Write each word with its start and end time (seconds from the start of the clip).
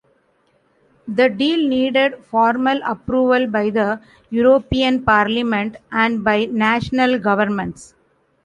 The 1.07 1.29
deal 1.29 1.67
needed 1.69 2.25
formal 2.25 2.81
approval 2.87 3.45
by 3.45 3.69
the 3.69 4.01
European 4.31 5.03
Parliament 5.03 5.75
and 5.91 6.23
by 6.23 6.45
national 6.45 7.19
governments. 7.19 7.93